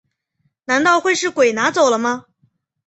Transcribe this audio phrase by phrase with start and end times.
[0.65, 2.25] 难道会是鬼拿走了吗